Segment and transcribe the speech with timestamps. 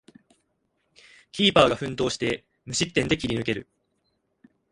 [1.31, 3.67] キーパーが奮闘して無失点で切り抜ける